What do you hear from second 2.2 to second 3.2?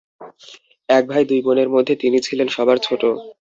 ছিলেন সবার ছোট।